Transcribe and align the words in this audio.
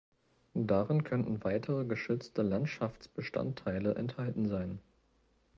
Darin 0.55 1.03
könnten 1.03 1.43
weitere 1.43 1.85
geschützte 1.85 2.41
Landschaftsbestandteile 2.41 3.93
enthalten 3.93 4.47
sein. 4.47 4.79